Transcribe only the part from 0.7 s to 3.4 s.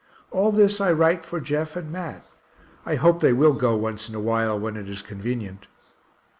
I write for Jeff and Mat I hope they